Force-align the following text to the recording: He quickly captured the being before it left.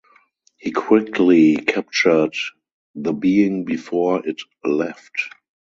He 0.57 0.71
quickly 0.71 1.57
captured 1.57 2.33
the 2.95 3.13
being 3.13 3.65
before 3.65 4.27
it 4.27 4.41
left. 4.65 5.29